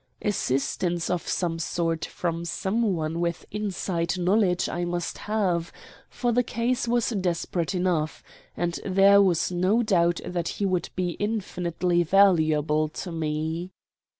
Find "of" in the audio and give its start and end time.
1.11-1.27